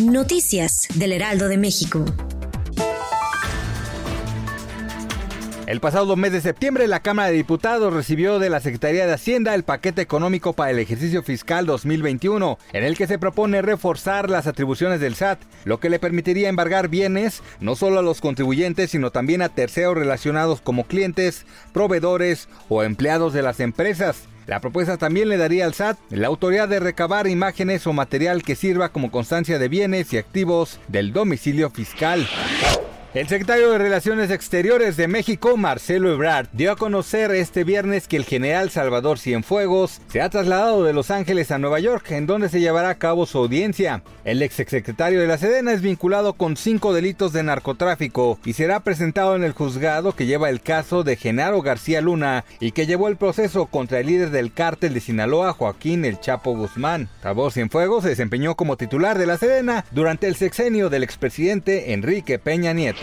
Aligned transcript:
Noticias 0.00 0.88
del 0.94 1.12
Heraldo 1.12 1.48
de 1.48 1.58
México. 1.58 2.04
El 5.66 5.78
pasado 5.78 6.16
mes 6.16 6.32
de 6.32 6.40
septiembre, 6.40 6.88
la 6.88 6.98
Cámara 6.98 7.28
de 7.28 7.36
Diputados 7.36 7.92
recibió 7.92 8.40
de 8.40 8.50
la 8.50 8.58
Secretaría 8.58 9.06
de 9.06 9.12
Hacienda 9.12 9.54
el 9.54 9.62
paquete 9.62 10.02
económico 10.02 10.52
para 10.52 10.72
el 10.72 10.80
ejercicio 10.80 11.22
fiscal 11.22 11.64
2021, 11.64 12.58
en 12.72 12.82
el 12.82 12.96
que 12.96 13.06
se 13.06 13.20
propone 13.20 13.62
reforzar 13.62 14.30
las 14.30 14.48
atribuciones 14.48 15.00
del 15.00 15.14
SAT, 15.14 15.38
lo 15.64 15.78
que 15.78 15.90
le 15.90 16.00
permitiría 16.00 16.48
embargar 16.48 16.88
bienes 16.88 17.42
no 17.60 17.76
solo 17.76 18.00
a 18.00 18.02
los 18.02 18.20
contribuyentes, 18.20 18.90
sino 18.90 19.12
también 19.12 19.42
a 19.42 19.48
terceros 19.48 19.96
relacionados 19.96 20.60
como 20.60 20.88
clientes, 20.88 21.46
proveedores 21.72 22.48
o 22.68 22.82
empleados 22.82 23.32
de 23.32 23.42
las 23.42 23.60
empresas. 23.60 24.29
La 24.50 24.58
propuesta 24.58 24.96
también 24.96 25.28
le 25.28 25.36
daría 25.36 25.64
al 25.64 25.74
SAT 25.74 25.96
la 26.10 26.26
autoridad 26.26 26.68
de 26.68 26.80
recabar 26.80 27.28
imágenes 27.28 27.86
o 27.86 27.92
material 27.92 28.42
que 28.42 28.56
sirva 28.56 28.88
como 28.88 29.12
constancia 29.12 29.60
de 29.60 29.68
bienes 29.68 30.12
y 30.12 30.18
activos 30.18 30.80
del 30.88 31.12
domicilio 31.12 31.70
fiscal. 31.70 32.26
El 33.12 33.26
secretario 33.26 33.72
de 33.72 33.78
Relaciones 33.78 34.30
Exteriores 34.30 34.96
de 34.96 35.08
México, 35.08 35.56
Marcelo 35.56 36.12
Ebrard, 36.12 36.46
dio 36.52 36.70
a 36.70 36.76
conocer 36.76 37.32
este 37.32 37.64
viernes 37.64 38.06
que 38.06 38.16
el 38.16 38.24
general 38.24 38.70
Salvador 38.70 39.18
Cienfuegos 39.18 40.00
se 40.06 40.20
ha 40.20 40.30
trasladado 40.30 40.84
de 40.84 40.92
Los 40.92 41.10
Ángeles 41.10 41.50
a 41.50 41.58
Nueva 41.58 41.80
York, 41.80 42.08
en 42.12 42.28
donde 42.28 42.48
se 42.48 42.60
llevará 42.60 42.88
a 42.88 42.98
cabo 42.98 43.26
su 43.26 43.38
audiencia. 43.38 44.04
El 44.24 44.40
ex 44.42 44.54
secretario 44.54 45.20
de 45.20 45.26
la 45.26 45.38
Sedena 45.38 45.72
es 45.72 45.82
vinculado 45.82 46.34
con 46.34 46.56
cinco 46.56 46.92
delitos 46.92 47.32
de 47.32 47.42
narcotráfico 47.42 48.38
y 48.44 48.52
será 48.52 48.78
presentado 48.78 49.34
en 49.34 49.42
el 49.42 49.54
juzgado 49.54 50.14
que 50.14 50.26
lleva 50.26 50.48
el 50.48 50.60
caso 50.60 51.02
de 51.02 51.16
Genaro 51.16 51.62
García 51.62 52.00
Luna 52.00 52.44
y 52.60 52.70
que 52.70 52.86
llevó 52.86 53.08
el 53.08 53.16
proceso 53.16 53.66
contra 53.66 53.98
el 53.98 54.06
líder 54.06 54.30
del 54.30 54.52
cártel 54.52 54.94
de 54.94 55.00
Sinaloa, 55.00 55.52
Joaquín 55.52 56.04
El 56.04 56.20
Chapo 56.20 56.54
Guzmán. 56.54 57.08
Salvador 57.24 57.50
Cienfuegos 57.50 58.04
se 58.04 58.10
desempeñó 58.10 58.54
como 58.54 58.76
titular 58.76 59.18
de 59.18 59.26
la 59.26 59.36
Sedena 59.36 59.84
durante 59.90 60.28
el 60.28 60.36
sexenio 60.36 60.90
del 60.90 61.02
expresidente 61.02 61.92
Enrique 61.92 62.38
Peña 62.38 62.72
Nieto. 62.72 62.99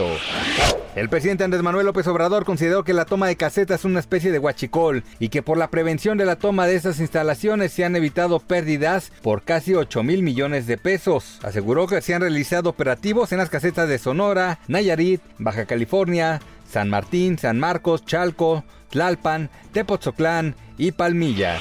El 0.95 1.09
presidente 1.09 1.43
Andrés 1.43 1.63
Manuel 1.63 1.85
López 1.85 2.07
Obrador 2.07 2.45
consideró 2.45 2.83
que 2.83 2.93
la 2.93 3.05
toma 3.05 3.27
de 3.27 3.35
casetas 3.35 3.81
es 3.81 3.85
una 3.85 3.99
especie 3.99 4.31
de 4.31 4.39
huachicol 4.39 5.03
y 5.19 5.29
que 5.29 5.43
por 5.43 5.57
la 5.57 5.69
prevención 5.69 6.17
de 6.17 6.25
la 6.25 6.37
toma 6.37 6.65
de 6.65 6.75
esas 6.75 6.99
instalaciones 6.99 7.71
se 7.71 7.85
han 7.85 7.95
evitado 7.95 8.39
pérdidas 8.39 9.11
por 9.21 9.43
casi 9.43 9.75
8 9.75 10.03
mil 10.03 10.23
millones 10.23 10.67
de 10.67 10.77
pesos. 10.77 11.39
Aseguró 11.43 11.87
que 11.87 12.01
se 12.01 12.13
han 12.13 12.21
realizado 12.21 12.69
operativos 12.69 13.31
en 13.31 13.37
las 13.37 13.49
casetas 13.49 13.87
de 13.87 13.99
Sonora, 13.99 14.59
Nayarit, 14.67 15.21
Baja 15.37 15.65
California, 15.65 16.41
San 16.69 16.89
Martín, 16.89 17.37
San 17.37 17.59
Marcos, 17.59 18.05
Chalco, 18.05 18.63
Tlalpan, 18.89 19.49
Tepoztlán 19.73 20.55
y 20.77 20.91
Palmilla. 20.91 21.59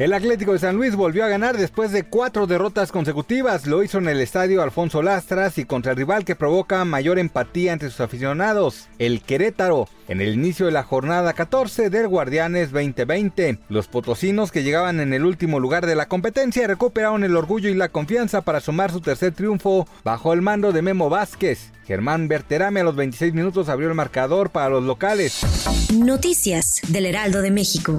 El 0.00 0.14
Atlético 0.14 0.54
de 0.54 0.58
San 0.58 0.76
Luis 0.76 0.96
volvió 0.96 1.26
a 1.26 1.28
ganar 1.28 1.58
después 1.58 1.92
de 1.92 2.04
cuatro 2.04 2.46
derrotas 2.46 2.90
consecutivas. 2.90 3.66
Lo 3.66 3.82
hizo 3.82 3.98
en 3.98 4.08
el 4.08 4.22
estadio 4.22 4.62
Alfonso 4.62 5.02
Lastras 5.02 5.58
y 5.58 5.66
contra 5.66 5.90
el 5.92 5.98
rival 5.98 6.24
que 6.24 6.34
provoca 6.34 6.82
mayor 6.86 7.18
empatía 7.18 7.74
entre 7.74 7.90
sus 7.90 8.00
aficionados, 8.00 8.88
el 8.98 9.20
Querétaro, 9.20 9.90
en 10.08 10.22
el 10.22 10.32
inicio 10.32 10.64
de 10.64 10.72
la 10.72 10.84
jornada 10.84 11.34
14 11.34 11.90
del 11.90 12.08
Guardianes 12.08 12.72
2020. 12.72 13.58
Los 13.68 13.88
potosinos 13.88 14.50
que 14.50 14.62
llegaban 14.62 15.00
en 15.00 15.12
el 15.12 15.26
último 15.26 15.60
lugar 15.60 15.84
de 15.84 15.96
la 15.96 16.08
competencia 16.08 16.66
recuperaron 16.66 17.22
el 17.22 17.36
orgullo 17.36 17.68
y 17.68 17.74
la 17.74 17.90
confianza 17.90 18.40
para 18.40 18.60
sumar 18.60 18.90
su 18.90 19.02
tercer 19.02 19.34
triunfo 19.34 19.86
bajo 20.02 20.32
el 20.32 20.40
mando 20.40 20.72
de 20.72 20.80
Memo 20.80 21.10
Vázquez. 21.10 21.72
Germán 21.84 22.26
Berterame 22.26 22.80
a 22.80 22.84
los 22.84 22.96
26 22.96 23.34
minutos 23.34 23.68
abrió 23.68 23.88
el 23.88 23.94
marcador 23.94 24.48
para 24.48 24.70
los 24.70 24.82
locales. 24.82 25.42
Noticias 25.92 26.80
del 26.88 27.04
Heraldo 27.04 27.42
de 27.42 27.50
México. 27.50 27.98